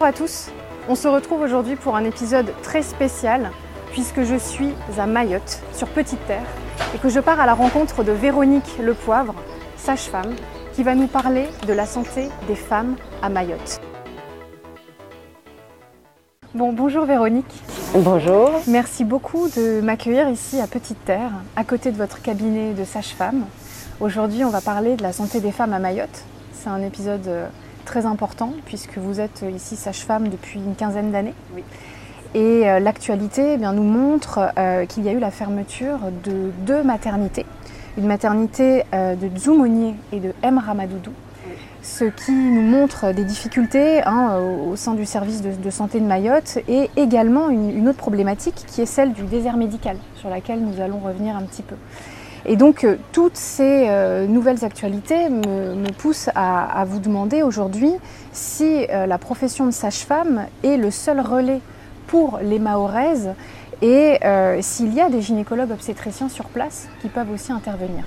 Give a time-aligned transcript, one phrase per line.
[0.00, 0.50] Bonjour à tous,
[0.88, 3.52] on se retrouve aujourd'hui pour un épisode très spécial
[3.92, 6.46] puisque je suis à Mayotte, sur Petite Terre,
[6.96, 9.36] et que je pars à la rencontre de Véronique Lepoivre,
[9.76, 10.34] sage-femme,
[10.72, 13.80] qui va nous parler de la santé des femmes à Mayotte.
[16.54, 17.62] Bon, bonjour Véronique.
[17.94, 18.50] Bonjour.
[18.66, 23.44] Merci beaucoup de m'accueillir ici à Petite Terre, à côté de votre cabinet de sage-femme.
[24.00, 26.24] Aujourd'hui, on va parler de la santé des femmes à Mayotte.
[26.52, 27.46] C'est un épisode euh,
[27.84, 31.34] très important puisque vous êtes ici sage-femme depuis une quinzaine d'années.
[31.54, 31.62] Oui.
[32.34, 36.50] Et euh, l'actualité eh bien, nous montre euh, qu'il y a eu la fermeture de
[36.66, 37.46] deux maternités.
[37.96, 40.58] Une maternité euh, de Dzoumonier et de M.
[40.58, 41.12] Ramadoudou.
[41.82, 46.00] Ce qui nous montre des difficultés hein, au, au sein du service de, de santé
[46.00, 50.28] de Mayotte et également une, une autre problématique qui est celle du désert médical, sur
[50.28, 51.76] laquelle nous allons revenir un petit peu.
[52.46, 57.92] Et donc, euh, toutes ces euh, nouvelles actualités me, poussent à, vous demander aujourd'hui
[58.32, 61.60] si euh, la profession de sage-femme est le seul relais
[62.06, 63.30] pour les Mahoraises
[63.82, 64.18] et
[64.60, 68.04] s'il y a des gynécologues obstétriciens sur place qui peuvent aussi intervenir.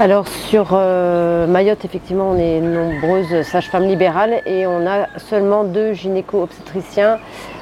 [0.00, 7.18] Alors sur Mayotte, effectivement, on est nombreuses sages-femmes libérales et on a seulement deux gynéco-obstétriciens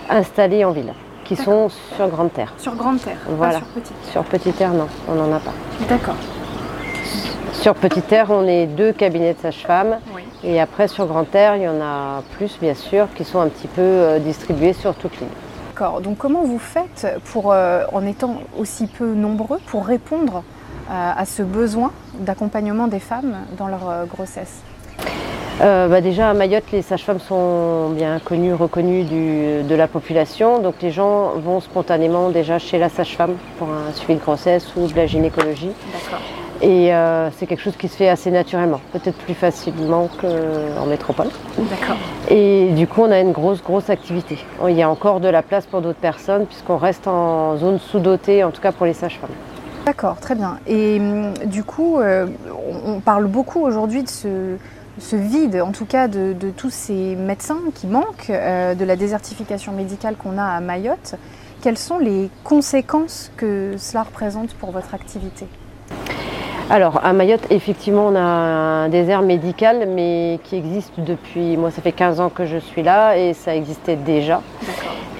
[0.08, 0.92] installés en ville,
[1.28, 2.52] qui sont sur Grande Terre.
[2.58, 3.54] Sur Grande Terre, Voilà.
[3.54, 3.96] pas sur Petite.
[4.10, 5.52] Sur Petite Terre, non, on n'en a pas.
[5.88, 6.14] D'accord.
[7.52, 10.22] Sur Petite Terre, on est deux cabinets de sages-femmes Oui.
[10.42, 13.48] et après sur Grande Terre, il y en a plus, bien sûr, qui sont un
[13.48, 15.28] petit peu euh, distribués sur toute l'île.
[15.74, 16.00] D'accord.
[16.00, 20.42] Donc comment vous faites pour, euh, en étant aussi peu nombreux, pour répondre
[20.90, 24.62] euh, à ce besoin d'accompagnement des femmes dans leur euh, grossesse?
[25.60, 30.60] Euh, bah déjà à Mayotte, les sages-femmes sont bien connues, reconnues du- de la population.
[30.60, 34.86] Donc les gens vont spontanément déjà chez la sage-femme pour un suivi de grossesse ou
[34.86, 35.72] de la gynécologie.
[35.92, 36.20] D'accord.
[36.60, 41.28] Et euh, c'est quelque chose qui se fait assez naturellement, peut-être plus facilement qu'en métropole.
[41.56, 41.96] D'accord.
[42.28, 44.38] Et du coup, on a une grosse, grosse activité.
[44.68, 48.44] Il y a encore de la place pour d'autres personnes puisqu'on reste en zone sous-dotée,
[48.44, 49.30] en tout cas pour les sages-femmes.
[49.86, 50.58] D'accord, très bien.
[50.66, 52.26] Et hum, du coup, euh,
[52.84, 54.28] on parle beaucoup aujourd'hui de ce,
[55.00, 58.96] ce vide, en tout cas de, de tous ces médecins qui manquent, euh, de la
[58.96, 61.14] désertification médicale qu'on a à Mayotte.
[61.62, 65.46] Quelles sont les conséquences que cela représente pour votre activité
[66.70, 71.56] Alors, à Mayotte, effectivement, on a un désert médical, mais qui existe depuis.
[71.56, 74.40] Moi, ça fait 15 ans que je suis là et ça existait déjà.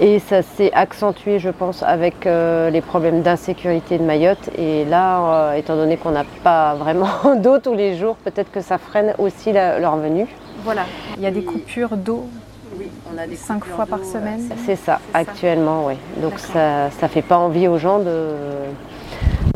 [0.01, 4.49] Et ça s'est accentué, je pense, avec euh, les problèmes d'insécurité de Mayotte.
[4.57, 8.61] Et là, euh, étant donné qu'on n'a pas vraiment d'eau tous les jours, peut-être que
[8.61, 10.29] ça freine aussi la- leur venue.
[10.63, 10.83] Voilà,
[11.17, 12.27] il y a des coupures d'eau
[12.79, 14.49] Oui, on a des Cinq fois par d'eau, semaine.
[14.67, 15.95] C'est ça, actuellement, oui.
[16.23, 18.31] Donc ça ne fait pas envie aux gens de,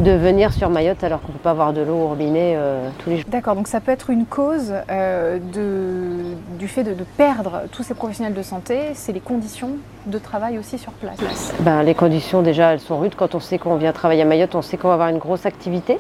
[0.03, 2.89] de venir sur Mayotte alors qu'on ne peut pas avoir de l'eau au robinet euh,
[2.99, 3.27] tous les jours.
[3.29, 7.85] D'accord, donc ça peut être une cause euh, de, du fait de, de perdre tous
[7.85, 9.71] ces professionnels de santé, c'est les conditions
[10.07, 11.55] de travail aussi sur place.
[11.61, 13.15] Ben, les conditions déjà elles sont rudes.
[13.17, 15.47] Quand on sait qu'on vient travailler à Mayotte, on sait qu'on va avoir une grosse
[15.47, 15.99] activité.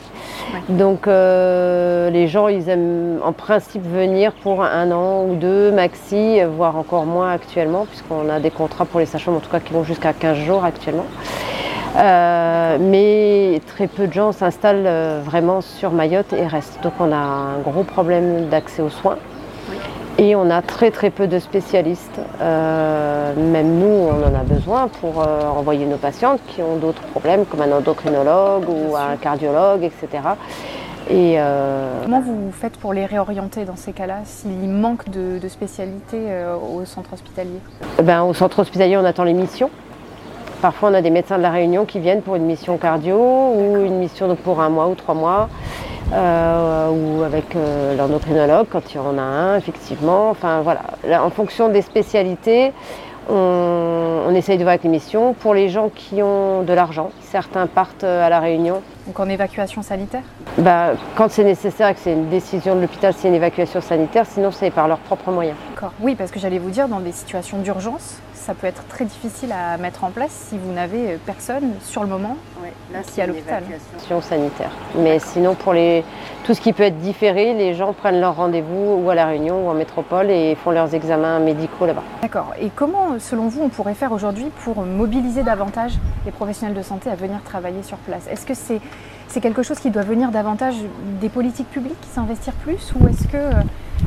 [0.52, 0.60] Ouais.
[0.76, 6.40] Donc euh, les gens ils aiment en principe venir pour un an ou deux maxi,
[6.56, 9.72] voire encore moins actuellement, puisqu'on a des contrats pour les sages-femmes en tout cas qui
[9.72, 11.06] vont jusqu'à 15 jours actuellement.
[11.96, 16.78] Euh, mais très peu de gens s'installent euh, vraiment sur Mayotte et restent.
[16.82, 19.18] Donc on a un gros problème d'accès aux soins.
[20.18, 22.20] Et on a très très peu de spécialistes.
[22.40, 25.26] Euh, même nous, on en a besoin pour
[25.56, 30.08] envoyer nos patientes qui ont d'autres problèmes, comme un endocrinologue ou un cardiologue, etc.
[31.10, 31.38] Et
[32.02, 36.26] Comment vous faites pour les réorienter dans ces cas-là, s'il manque de, de spécialités
[36.62, 37.58] au centre hospitalier?
[38.02, 39.70] Ben, au centre hospitalier, on attend les missions.
[40.62, 43.84] Parfois, on a des médecins de la Réunion qui viennent pour une mission cardio ou
[43.84, 45.48] une mission donc, pour un mois ou trois mois,
[46.12, 50.30] euh, ou avec euh, l'endocrinologue quand il y en a un, effectivement.
[50.30, 52.70] Enfin voilà, Là, en fonction des spécialités,
[53.28, 55.34] on, on essaye de voir avec les missions.
[55.34, 58.82] Pour les gens qui ont de l'argent, certains partent à la Réunion.
[59.06, 60.22] Donc en évacuation sanitaire?
[60.58, 64.26] Bah, quand c'est nécessaire et que c'est une décision de l'hôpital, c'est une évacuation sanitaire,
[64.26, 65.56] sinon c'est par leurs propres moyens.
[65.74, 65.94] D'accord.
[66.00, 69.52] Oui, parce que j'allais vous dire, dans des situations d'urgence, ça peut être très difficile
[69.52, 72.36] à mettre en place si vous n'avez personne sur le moment
[73.12, 73.62] qui est à l'hôpital.
[73.62, 74.70] Évacuation sanitaire.
[74.96, 76.04] Mais sinon, pour les,
[76.44, 79.66] tout ce qui peut être différé, les gens prennent leur rendez-vous ou à La Réunion
[79.66, 82.02] ou en métropole et font leurs examens médicaux là-bas.
[82.20, 82.52] D'accord.
[82.60, 85.92] Et comment, selon vous, on pourrait faire aujourd'hui pour mobiliser davantage
[86.26, 88.26] les professionnels de santé à venir travailler sur place.
[88.28, 88.80] Est-ce que c'est
[89.32, 90.74] c'est quelque chose qui doit venir davantage
[91.22, 93.62] des politiques publiques, s'investir plus, ou est-ce que euh,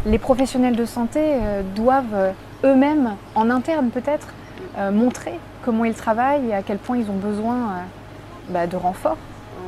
[0.05, 2.31] les professionnels de santé euh, doivent euh,
[2.63, 4.27] eux-mêmes, en interne peut-être,
[4.91, 7.77] montrer comment ils travaillent et à quel point ils ont besoin
[8.49, 9.17] bah, de renforts?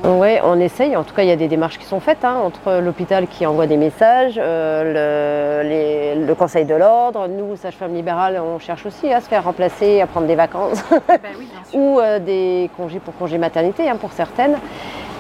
[0.03, 0.95] Oui, on essaye.
[0.95, 3.45] En tout cas, il y a des démarches qui sont faites hein, entre l'hôpital qui
[3.45, 7.27] envoie des messages, euh, le, les- le conseil de l'ordre.
[7.27, 10.83] Nous, sages-femmes libérales, on cherche aussi à se faire remplacer, à prendre des vacances
[11.73, 14.57] ou euh, des congés pour congé maternité hein, pour certaines.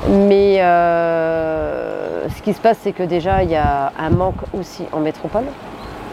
[0.09, 4.83] Mais euh, ce qui se passe, c'est que déjà, il y a un manque aussi
[4.93, 5.45] en métropole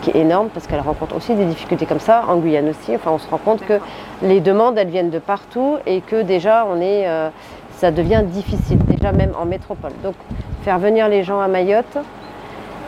[0.00, 2.94] qui est énorme parce qu'elle rencontre aussi des difficultés comme ça, en Guyane aussi.
[2.94, 3.78] Enfin, on se rend compte que
[4.22, 7.06] les demandes, elles viennent de partout et que déjà, on est,
[7.84, 9.92] ça devient difficile, déjà même en métropole.
[10.02, 10.14] Donc,
[10.62, 11.98] faire venir les gens à Mayotte,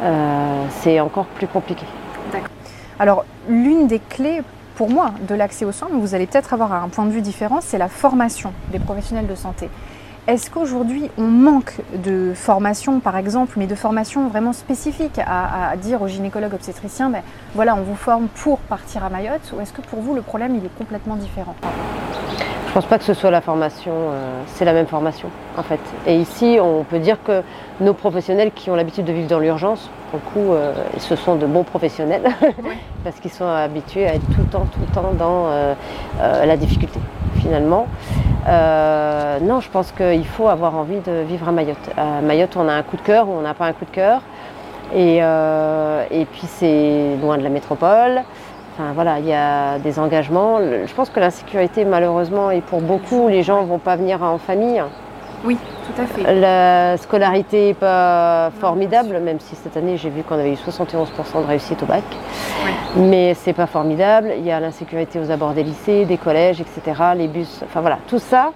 [0.00, 1.84] euh, c'est encore plus compliqué.
[2.98, 4.40] Alors, l'une des clés
[4.75, 7.20] pour moi de l'accès aux soins, mais vous allez peut-être avoir un point de vue
[7.20, 9.69] différent, c'est la formation des professionnels de santé.
[10.28, 15.76] Est-ce qu'aujourd'hui on manque de formation, par exemple, mais de formation vraiment spécifique à, à
[15.76, 17.20] dire aux gynécologues obstétriciens, ben,
[17.54, 20.56] voilà, on vous forme pour partir à Mayotte, ou est-ce que pour vous le problème
[20.56, 21.54] il est complètement différent?
[22.76, 25.81] Pense pas que ce soit la formation, euh, c'est la même formation en fait.
[26.06, 27.43] Et ici, on peut dire que
[27.81, 31.37] nos professionnels qui ont l'habitude de vivre dans l'urgence, pour le coup, euh, ce sont
[31.37, 32.25] de bons professionnels
[33.05, 35.73] parce qu'ils sont habitués à être tout le temps, tout le temps dans euh,
[36.20, 37.00] euh, la difficulté
[37.37, 37.87] finalement.
[38.46, 41.90] Euh, non, je pense qu'il faut avoir envie de vivre à Mayotte.
[41.96, 43.90] À Mayotte, on a un coup de cœur ou on n'a pas un coup de
[43.90, 44.20] cœur.
[44.94, 48.23] Et, euh, et puis c'est loin de la métropole.
[48.78, 50.58] Enfin voilà, il y a des engagements.
[50.61, 54.37] Je pense que l'insécurité, malheureusement, et pour beaucoup, les gens ne vont pas venir en
[54.37, 54.82] famille.
[55.46, 55.56] Oui,
[55.87, 56.34] tout à fait.
[56.34, 61.06] La scolarité n'est pas formidable, même si cette année j'ai vu qu'on avait eu 71%
[61.43, 62.05] de réussite au bac.
[62.96, 64.32] Mais c'est pas formidable.
[64.37, 67.00] Il y a l'insécurité aux abords des lycées, des collèges, etc.
[67.17, 68.52] Les bus, enfin voilà, tout ça.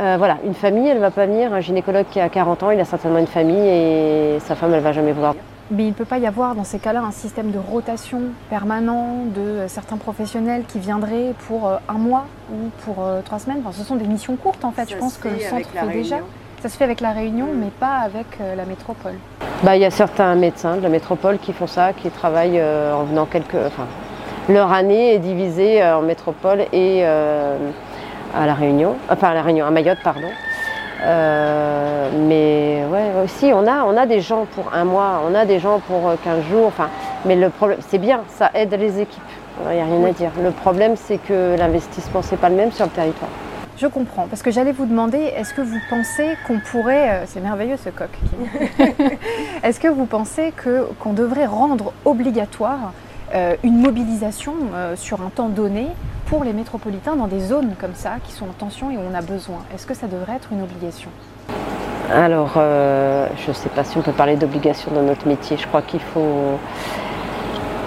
[0.00, 1.52] euh, voilà, une famille, elle va pas venir.
[1.52, 4.82] Un gynécologue qui a 40 ans, il a certainement une famille et sa femme, elle
[4.82, 5.34] va jamais vouloir.
[5.74, 9.24] Mais il ne peut pas y avoir dans ces cas-là un système de rotation permanent
[9.34, 13.58] de euh, certains professionnels qui viendraient pour euh, un mois ou pour euh, trois semaines.
[13.64, 14.88] Enfin, ce sont des missions courtes en fait.
[14.88, 16.16] Je pense que le centre fait déjà.
[16.62, 19.12] Ça se fait avec la Réunion, mais pas avec la métropole.
[19.64, 22.94] Bah, il y a certains médecins de la métropole qui font ça, qui travaillent euh,
[22.94, 23.54] en venant quelques.
[23.54, 23.86] Enfin,
[24.48, 27.56] leur année est divisée en métropole et euh,
[28.34, 30.28] à la Réunion, enfin à la Réunion, à Mayotte, pardon.
[31.04, 35.44] Euh, mais ouais, aussi on a, on a des gens pour un mois, on a
[35.44, 36.88] des gens pour euh, 15 jours, enfin,
[37.26, 39.22] mais le problème, c'est bien, ça aide les équipes,
[39.70, 40.30] il n'y a rien à dire.
[40.42, 43.30] Le problème, c'est que l'investissement, c'est pas le même sur le territoire.
[43.76, 47.40] Je comprends, parce que j'allais vous demander, est-ce que vous pensez qu'on pourrait, euh, c'est
[47.40, 48.08] merveilleux ce coq,
[49.62, 52.92] est-ce que vous pensez que qu'on devrait rendre obligatoire
[53.34, 55.88] euh, une mobilisation euh, sur un temps donné
[56.26, 59.14] pour les métropolitains dans des zones comme ça qui sont en tension et où on
[59.14, 61.10] a besoin Est-ce que ça devrait être une obligation?
[62.12, 65.56] Alors, euh, je ne sais pas si on peut parler d'obligation dans notre métier.
[65.56, 66.58] Je crois qu'il faut,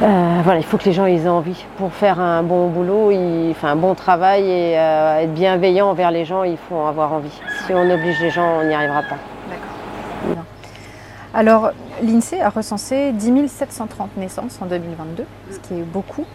[0.01, 3.11] euh, voilà, il faut que les gens ils aient envie pour faire un bon boulot,
[3.11, 6.43] il- enfin un bon travail et euh, être bienveillant envers les gens.
[6.43, 7.39] Il faut en avoir envie.
[7.65, 9.17] Si on oblige les gens, on n'y arrivera pas.
[9.49, 10.43] D'accord.
[11.37, 11.69] Alors,
[12.01, 16.25] l'INSEE a recensé 10 730 naissances en 2022, ce qui est beaucoup.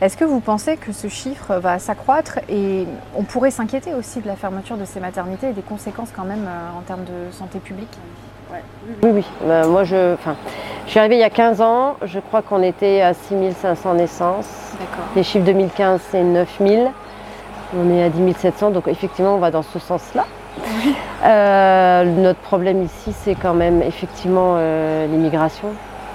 [0.00, 2.86] Est-ce que vous pensez que ce chiffre va s'accroître et
[3.16, 6.46] on pourrait s'inquiéter aussi de la fermeture de ces maternités et des conséquences quand même
[6.46, 7.98] euh, en termes de santé publique?
[9.02, 9.24] Oui, oui.
[9.46, 10.36] Euh, moi, je, enfin,
[10.86, 11.96] je suis arrivée il y a 15 ans.
[12.04, 14.46] Je crois qu'on était à 6500 naissances.
[14.78, 15.06] D'accord.
[15.16, 16.88] Les chiffres 2015, c'est 9000.
[17.76, 20.24] On est à 10 700, donc effectivement, on va dans ce sens-là.
[21.24, 25.68] Euh, notre problème ici, c'est quand même effectivement euh, l'immigration.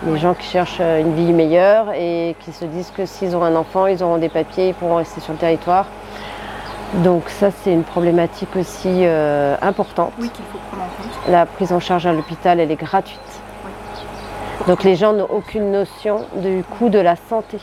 [0.06, 3.44] Les gens qui cherchent euh, une vie meilleure et qui se disent que s'ils ont
[3.44, 5.86] un enfant, ils auront des papiers, ils pourront rester sur le territoire.
[6.96, 10.14] Donc ça, c'est une problématique aussi euh, importante.
[10.20, 11.32] Oui, qu'il faut prendre en compte.
[11.32, 13.20] La prise en charge à l'hôpital, elle est gratuite.
[14.68, 17.58] Donc les gens n'ont aucune notion du coût de la santé.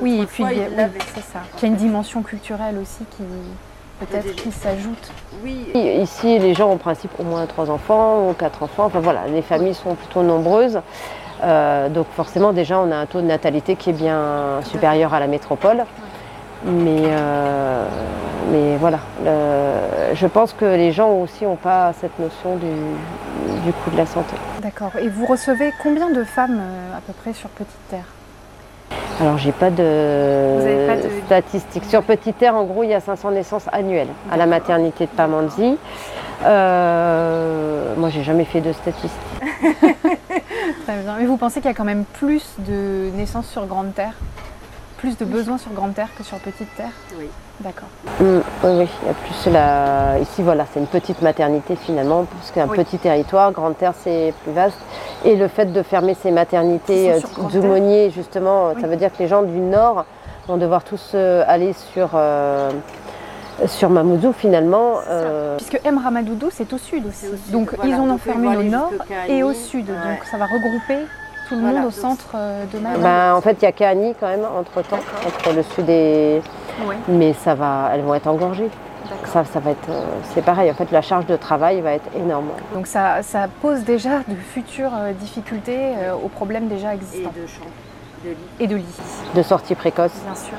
[0.00, 1.00] Oui, et puis il y a- oui,
[1.32, 1.38] ça.
[1.58, 3.22] Il y a une dimension culturelle aussi qui
[4.06, 5.10] peut-être qui s'ajoute.
[5.42, 8.84] Oui, Ici, les gens ont en principe au moins trois enfants ou quatre enfants.
[8.86, 10.80] Enfin voilà, les familles sont plutôt nombreuses.
[11.42, 15.20] Euh, donc forcément, déjà, on a un taux de natalité qui est bien supérieur à
[15.20, 15.84] la métropole.
[16.64, 17.84] Mais, euh,
[18.52, 22.66] mais voilà, le- je pense que les gens aussi n'ont pas cette notion du,
[23.64, 24.36] du coût de la santé.
[24.60, 24.92] D'accord.
[25.00, 28.04] Et vous recevez combien de femmes euh, à peu près sur Petite Terre?
[29.22, 31.84] Alors, j'ai pas de, pas de- statistiques.
[31.84, 35.10] Sur Petite Terre, en gros, il y a 500 naissances annuelles à la maternité de
[35.10, 35.78] Pamandzi.
[36.44, 39.10] Euh, moi, j'ai jamais fait de statistiques.
[39.80, 41.16] Très bien.
[41.20, 44.14] Mais vous pensez qu'il y a quand même plus de naissances sur Grande Terre?
[45.02, 47.26] Plus de besoins sur Grande Terre que sur Petite Terre Oui.
[47.58, 47.88] D'accord.
[48.20, 48.24] Mm,
[48.62, 50.20] oui, oui, il y a plus la...
[50.20, 52.76] Ici, voilà, c'est une petite maternité finalement, parce qu'un Oui.
[52.76, 54.78] petit territoire, Grande Terre, c'est plus vaste.
[55.24, 57.18] Et le fait de fermer ces maternités euh,
[57.52, 58.80] d'aumôniers, justement, Oui.
[58.80, 60.04] ça veut dire que les gens du Nord
[60.46, 62.70] vont devoir tous euh, aller sur, euh,
[63.66, 64.98] sur Mamoudzou finalement.
[65.10, 67.26] Euh, Puisque M Ramadoudou c'est au sud aussi.
[67.50, 68.92] Donc ils ont enfermé au nord
[69.28, 69.86] et au sud.
[69.86, 70.98] Donc ça va regrouper
[71.52, 72.78] tout le monde au centre euh, de.
[72.78, 76.40] Ben, en fait il y a Kahani quand même entre temps, entre le sud et.
[77.08, 78.70] Mais ça va, elles vont être engorgées.
[79.26, 80.70] Ça, ça va être, euh, c'est pareil.
[80.70, 82.48] En fait, la charge de travail va être énorme.
[82.72, 85.92] Donc ça, ça pose déjà de futures difficultés
[86.24, 87.30] aux problèmes déjà existants.
[87.36, 87.60] Et de champs,
[88.24, 88.36] de lits.
[88.58, 89.00] Et de lits.
[89.34, 90.12] De sortie précoce.
[90.24, 90.56] Bien sûr.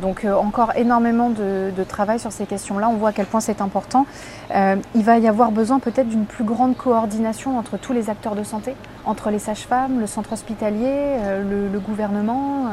[0.00, 2.88] Donc euh, encore énormément de, travail sur ces questions-là.
[2.88, 4.06] On voit à quel point c'est important.
[4.54, 8.34] Euh, il va y avoir besoin peut-être d'une plus grande coordination entre tous les acteurs
[8.34, 12.66] de santé, entre les sages-femmes, le centre hospitalier, euh, le, gouvernement.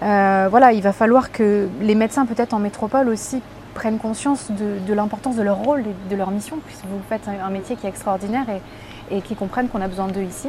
[0.00, 3.42] voilà, il va falloir que les médecins, peut-être en métropole aussi,
[3.74, 7.50] prennent conscience de, l'importance de leur rôle et de leur mission, puisque vous faites un,
[7.50, 10.48] métier qui est extraordinaire et, et qui comprennent qu'on a besoin d'eux ici.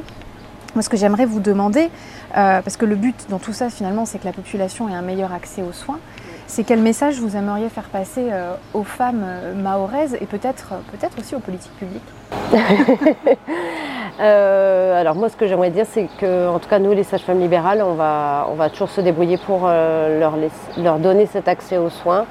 [0.76, 1.92] Moi, ce que j'aimerais vous demander,
[2.36, 5.04] euh, parce que le but dans tout ça, finalement, c'est que la population ait un
[5.04, 6.00] meilleur accès aux soins,
[6.48, 11.08] c'est quel message vous aimeriez faire passer euh, aux femmes euh, mahoraises et peut-être peut
[11.20, 12.02] aussi aux politiques publiques?
[14.20, 17.84] Alors moi, ce que j'aimerais dire, c'est que, en tout cas, nous, les sages-femmes libérales,
[17.84, 20.38] on va, on va toujours se débrouiller pour leur,
[20.78, 22.26] leur donner cet accès aux soins.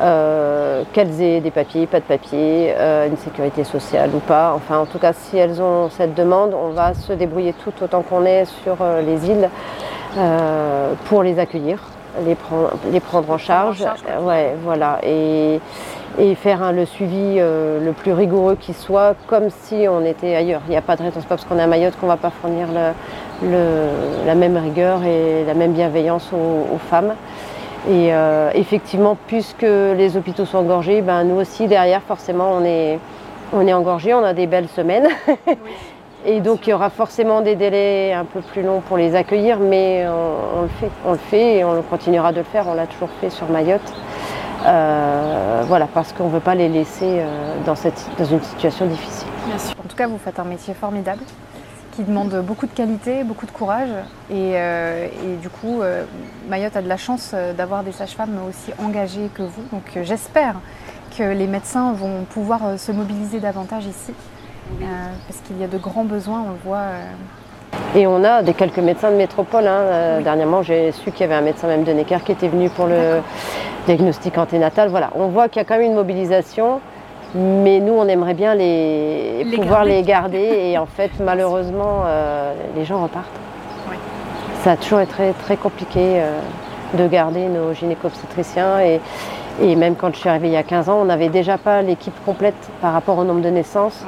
[0.00, 4.52] Euh, qu'elles aient des papiers, pas de papiers, euh, une sécurité sociale ou pas.
[4.54, 8.02] Enfin, en tout cas, si elles ont cette demande, on va se débrouiller tout autant
[8.02, 9.48] qu'on est sur euh, les îles
[11.04, 11.78] pour les accueillir,
[12.26, 13.84] les, prendre, les prendre en charge.
[14.22, 14.98] ouais, voilà.
[15.02, 15.60] Et,
[16.36, 20.62] faire le suivi le plus rigoureux qui soit, comme si on était ailleurs.
[20.68, 22.16] Il n'y a pas de raison, pas parce qu'on est à Mayotte qu'on ne va
[22.16, 22.68] pas fournir
[23.42, 27.12] la même rigueur et la même bienveillance aux femmes.
[27.88, 32.98] Et euh, effectivement, puisque les hôpitaux sont engorgés, ben, nous aussi derrière, forcément, on est,
[33.52, 35.06] on est engorgés, on a des belles semaines.
[36.26, 39.60] et donc il y aura forcément des délais un peu plus longs pour les accueillir,
[39.60, 42.66] mais on, le fait, on le fait et on continuera de le faire.
[42.68, 43.92] On l'a toujours fait sur Mayotte.
[44.66, 48.86] Euh, voilà, parce qu'on ne veut pas les laisser euh, dans, cette, dans une situation
[48.86, 49.28] difficile.
[49.46, 49.74] Bien sûr.
[49.78, 51.20] En tout cas, vous faites un métier formidable
[51.96, 53.88] qui demande beaucoup de qualité, beaucoup de courage.
[54.30, 55.08] Et, euh,
[55.40, 56.04] du coup, euh,
[56.48, 59.62] Mayotte a de la chance euh, d'avoir des sages-femmes aussi engagées que vous.
[59.72, 60.56] Donc j'espère
[61.16, 64.12] que les médecins vont pouvoir se mobiliser davantage ici,
[64.78, 66.84] parce qu'il y a de grands besoins, on le voit.
[67.94, 69.66] Et on a des quelques médecins de métropole.
[69.66, 70.20] Hein.
[70.20, 72.86] Dernièrement, j'ai su qu'il y avait un médecin même de Necker qui était venu pour
[72.86, 73.22] le
[73.86, 74.90] diagnostic anténatal.
[74.90, 76.80] Voilà, on voit qu'il y a quand même une mobilisation.
[77.34, 80.38] Mais nous, on aimerait bien les, pouvoir les garder.
[80.38, 83.26] Et en fait, malheureusement, euh, les gens repartent.
[84.62, 86.40] Ça a toujours été très, très compliqué euh,
[86.94, 88.80] de garder nos gynéco-obstétriciens.
[88.80, 89.00] Et,
[89.76, 92.14] même quand je suis arrivée il y a 15 ans, on n'avait déjà pas l'équipe
[92.26, 94.04] complète par rapport au nombre de naissances.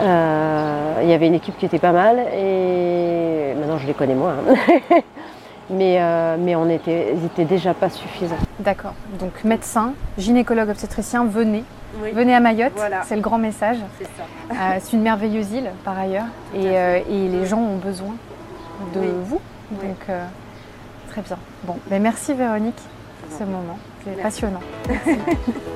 [0.00, 4.14] Euh, il y avait une équipe qui était pas mal et maintenant je les connais
[4.14, 4.34] moins.
[4.34, 4.54] Hein.
[5.70, 5.98] mais,
[6.38, 8.36] mais on était, ils n'étaient déjà pas suffisants.
[8.60, 8.94] D'accord.
[9.18, 11.64] Donc médecin, gynécologue obstétricien, venez.
[12.12, 12.72] Venez à Mayotte,
[13.04, 13.78] c'est le grand message.
[13.98, 14.06] C'est
[14.52, 18.16] euh, une merveilleuse île par ailleurs euh, et, les gens ont besoin
[18.94, 19.40] de vous.
[19.70, 20.24] Donc euh,
[21.10, 21.38] très bien.
[21.64, 22.80] Bon, ben merci Véronique
[23.22, 23.78] pour ce moment.
[24.04, 24.60] C'est passionnant.